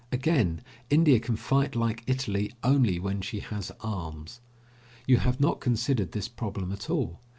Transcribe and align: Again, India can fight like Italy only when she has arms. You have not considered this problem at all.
Again, 0.11 0.61
India 0.89 1.19
can 1.19 1.35
fight 1.35 1.75
like 1.75 2.01
Italy 2.07 2.51
only 2.63 2.99
when 2.99 3.21
she 3.21 3.39
has 3.39 3.71
arms. 3.81 4.41
You 5.05 5.17
have 5.17 5.39
not 5.39 5.61
considered 5.61 6.11
this 6.11 6.27
problem 6.27 6.71
at 6.71 6.89
all. 6.89 7.19